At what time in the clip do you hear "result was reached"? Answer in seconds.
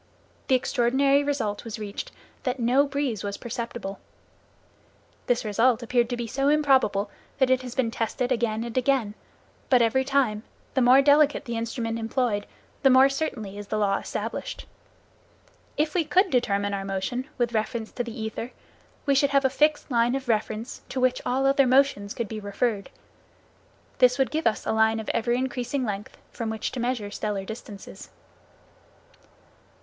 1.23-2.11